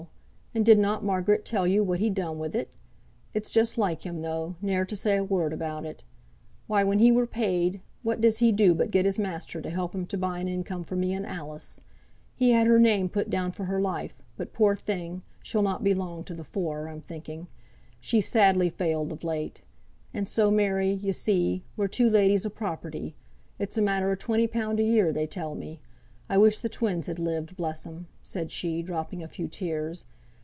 [0.53, 2.67] and did not Margaret tell yo what he'd done wi' it?
[3.33, 6.03] It's just like him though, ne'er to say a word about it.
[6.67, 9.95] Why, when it were paid what does he do, but get his master to help
[9.95, 11.79] him to buy an income for me and Alice.
[12.35, 15.93] He had her name put down for her life; but, poor thing, she'll not be
[15.93, 17.47] long to the fore, I'm thinking.
[18.01, 19.61] She's sadly failed of late.
[20.13, 23.15] And so, Mary, yo see, we're two ladies o' property.
[23.57, 25.79] It's a matter o' twenty pound a year they tell me.
[26.27, 30.03] I wish the twins had lived, bless 'em," said she, dropping a few tears.